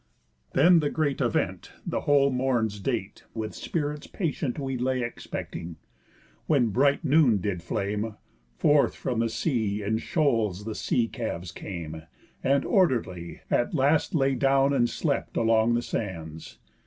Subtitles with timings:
[0.53, 5.75] Then the great event The whole morn's date, with spirits patient, We lay expecting.
[6.47, 8.15] When bright noon did flame,
[8.57, 12.01] Forth from the sea in shoals the sea calves came,
[12.43, 16.57] And orderly, at last lay down and slept Along the sands.